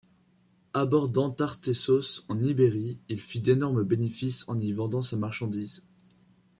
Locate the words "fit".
3.21-3.39